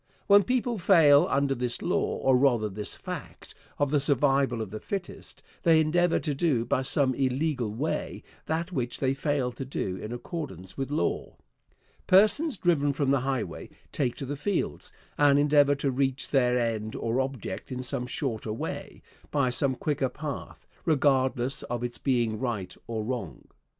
[0.25, 4.79] When people fail under this law, or rather this fact, of the survival of the
[4.79, 9.97] fittest, they endeavor to do by some illegal way that which they failed to do
[9.97, 11.37] in accordance with law.
[12.07, 16.95] Persons driven from the highway take to the fields, and endeavor to reach their end
[16.95, 22.75] or object in some shorter way, by some quicker path, regardless of its being right
[22.87, 23.47] or wrong.